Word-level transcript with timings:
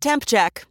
Temp 0.00 0.24
check. 0.26 0.64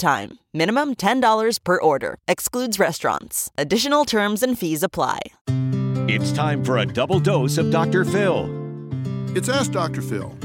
time. 0.00 0.40
Minimum 0.52 0.96
$10 0.96 1.62
per 1.62 1.80
order. 1.80 2.16
Excludes 2.26 2.80
restaurants. 2.80 3.50
Additional 3.56 4.04
terms 4.04 4.42
and 4.42 4.58
fees 4.58 4.82
apply. 4.82 5.20
It's 6.08 6.32
time 6.32 6.64
for 6.64 6.78
a 6.78 6.86
double 6.86 7.20
dose 7.20 7.56
of 7.56 7.70
Dr. 7.70 8.04
Phil. 8.04 8.48
It's 9.36 9.48
Ask 9.48 9.70
Dr. 9.70 10.02
Phil. 10.02 10.36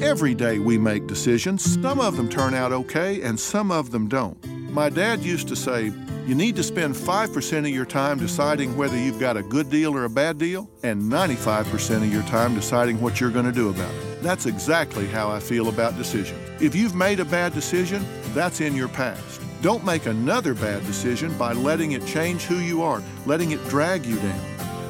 Every 0.00 0.34
day 0.34 0.58
we 0.58 0.78
make 0.78 1.06
decisions. 1.06 1.62
Some 1.82 2.00
of 2.00 2.16
them 2.16 2.30
turn 2.30 2.54
out 2.54 2.72
okay, 2.72 3.20
and 3.20 3.38
some 3.38 3.70
of 3.70 3.90
them 3.90 4.08
don't. 4.08 4.42
My 4.72 4.88
dad 4.88 5.20
used 5.20 5.48
to 5.48 5.56
say, 5.56 5.92
you 6.26 6.34
need 6.34 6.56
to 6.56 6.62
spend 6.62 6.94
5% 6.94 7.58
of 7.58 7.68
your 7.68 7.84
time 7.84 8.18
deciding 8.18 8.76
whether 8.76 8.96
you've 8.96 9.20
got 9.20 9.36
a 9.36 9.42
good 9.42 9.68
deal 9.68 9.94
or 9.94 10.04
a 10.04 10.10
bad 10.10 10.38
deal, 10.38 10.70
and 10.82 11.02
95% 11.02 11.96
of 11.96 12.12
your 12.12 12.22
time 12.22 12.54
deciding 12.54 13.00
what 13.00 13.20
you're 13.20 13.30
going 13.30 13.44
to 13.44 13.52
do 13.52 13.68
about 13.68 13.92
it. 13.92 14.22
That's 14.22 14.46
exactly 14.46 15.06
how 15.06 15.30
I 15.30 15.40
feel 15.40 15.68
about 15.68 15.98
decisions. 15.98 16.49
If 16.60 16.74
you've 16.74 16.94
made 16.94 17.20
a 17.20 17.24
bad 17.24 17.54
decision, 17.54 18.04
that's 18.34 18.60
in 18.60 18.74
your 18.74 18.88
past. 18.88 19.40
Don't 19.62 19.82
make 19.82 20.04
another 20.04 20.52
bad 20.52 20.84
decision 20.84 21.36
by 21.38 21.54
letting 21.54 21.92
it 21.92 22.06
change 22.06 22.42
who 22.42 22.56
you 22.56 22.82
are, 22.82 23.02
letting 23.24 23.52
it 23.52 23.66
drag 23.68 24.04
you 24.04 24.16
down. 24.16 24.40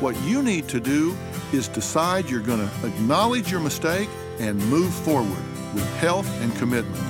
What 0.01 0.21
you 0.23 0.43
need 0.43 0.67
to 0.69 0.81
do 0.81 1.17
is 1.53 1.69
decide 1.69 2.29
you're 2.29 2.41
going 2.41 2.69
to 2.69 2.87
acknowledge 2.87 3.53
your 3.53 3.61
mistake 3.61 4.09
and 4.41 4.59
move 4.67 4.93
forward 4.93 5.29
with 5.73 5.89
health 5.99 6.29
and 6.41 6.53
commitment. 6.57 7.05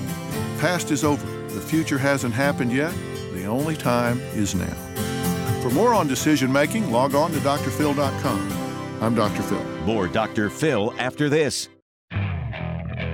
Past 0.60 0.90
is 0.90 1.04
over. 1.04 1.26
The 1.54 1.60
future 1.60 1.98
hasn't 1.98 2.34
happened 2.34 2.70
yet. 2.70 2.92
The 3.32 3.46
only 3.46 3.76
time 3.76 4.20
is 4.34 4.54
now. 4.54 4.74
For 5.62 5.70
more 5.70 5.94
on 5.94 6.06
decision 6.06 6.52
making, 6.52 6.92
log 6.92 7.14
on 7.14 7.30
to 7.32 7.38
drphil.com. 7.38 8.52
I'm 9.00 9.14
Dr. 9.14 9.42
Phil. 9.42 9.64
More 9.86 10.06
Dr. 10.06 10.50
Phil 10.50 10.92
after 10.98 11.30
this. 11.30 11.70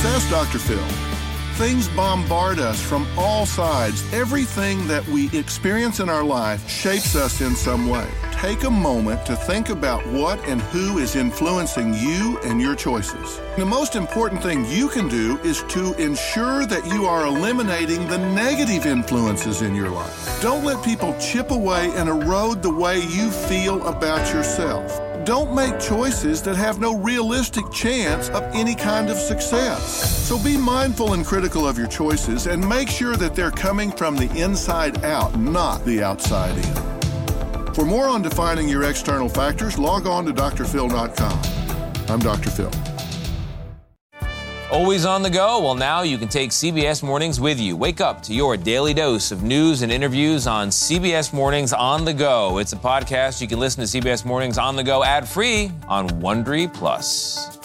Ask 0.00 0.30
Dr. 0.30 0.58
Phil. 0.58 0.78
Things 1.56 1.86
bombard 1.88 2.58
us 2.58 2.80
from 2.80 3.06
all 3.16 3.44
sides. 3.44 4.02
Everything 4.12 4.86
that 4.88 5.06
we 5.08 5.26
experience 5.38 6.00
in 6.00 6.08
our 6.08 6.24
life 6.24 6.66
shapes 6.68 7.14
us 7.14 7.42
in 7.42 7.54
some 7.54 7.88
way. 7.88 8.08
Take 8.32 8.64
a 8.64 8.70
moment 8.70 9.24
to 9.26 9.36
think 9.36 9.68
about 9.68 10.04
what 10.06 10.40
and 10.48 10.62
who 10.62 10.98
is 10.98 11.14
influencing 11.14 11.92
you 11.92 12.38
and 12.42 12.60
your 12.60 12.74
choices. 12.74 13.38
The 13.56 13.66
most 13.66 13.94
important 13.94 14.42
thing 14.42 14.64
you 14.64 14.88
can 14.88 15.08
do 15.08 15.38
is 15.44 15.62
to 15.68 15.92
ensure 16.02 16.64
that 16.66 16.86
you 16.86 17.04
are 17.04 17.26
eliminating 17.26 18.08
the 18.08 18.18
negative 18.18 18.86
influences 18.86 19.60
in 19.60 19.74
your 19.74 19.90
life. 19.90 20.40
Don't 20.40 20.64
let 20.64 20.82
people 20.82 21.14
chip 21.20 21.50
away 21.50 21.90
and 21.96 22.08
erode 22.08 22.62
the 22.62 22.72
way 22.72 22.98
you 22.98 23.30
feel 23.30 23.86
about 23.86 24.32
yourself 24.32 25.11
don't 25.24 25.54
make 25.54 25.78
choices 25.78 26.42
that 26.42 26.56
have 26.56 26.80
no 26.80 26.96
realistic 26.96 27.70
chance 27.72 28.28
of 28.30 28.42
any 28.54 28.74
kind 28.74 29.08
of 29.08 29.16
success. 29.16 30.28
So 30.28 30.38
be 30.42 30.56
mindful 30.56 31.14
and 31.14 31.24
critical 31.24 31.66
of 31.66 31.78
your 31.78 31.86
choices 31.86 32.46
and 32.46 32.66
make 32.66 32.88
sure 32.88 33.16
that 33.16 33.34
they're 33.34 33.50
coming 33.50 33.92
from 33.92 34.16
the 34.16 34.30
inside 34.38 35.04
out, 35.04 35.38
not 35.38 35.84
the 35.84 36.02
outside 36.02 36.56
in. 36.56 37.74
For 37.74 37.84
more 37.84 38.06
on 38.06 38.22
defining 38.22 38.68
your 38.68 38.82
external 38.82 39.28
factors, 39.28 39.78
log 39.78 40.06
on 40.06 40.24
to 40.26 40.32
drphil.com. 40.32 41.42
I'm 42.08 42.20
Dr. 42.20 42.50
Phil. 42.50 42.91
Always 44.72 45.04
on 45.04 45.22
the 45.22 45.28
go? 45.28 45.60
Well, 45.60 45.74
now 45.74 46.00
you 46.00 46.16
can 46.16 46.28
take 46.28 46.50
CBS 46.50 47.02
Mornings 47.02 47.38
with 47.38 47.60
you. 47.60 47.76
Wake 47.76 48.00
up 48.00 48.22
to 48.22 48.32
your 48.32 48.56
daily 48.56 48.94
dose 48.94 49.30
of 49.30 49.42
news 49.42 49.82
and 49.82 49.92
interviews 49.92 50.46
on 50.46 50.70
CBS 50.70 51.30
Mornings 51.30 51.74
on 51.74 52.06
the 52.06 52.14
go. 52.14 52.56
It's 52.56 52.72
a 52.72 52.76
podcast 52.76 53.42
you 53.42 53.46
can 53.46 53.60
listen 53.60 53.86
to 53.86 54.00
CBS 54.00 54.24
Mornings 54.24 54.56
on 54.56 54.74
the 54.74 54.82
go 54.82 55.04
ad 55.04 55.28
free 55.28 55.70
on 55.88 56.08
Wondery 56.08 56.72
Plus. 56.72 57.61